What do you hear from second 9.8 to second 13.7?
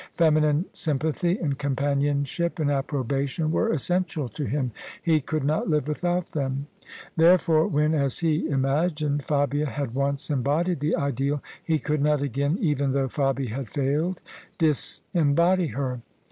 once embodied the Ideal, he could not again— even though Fabia had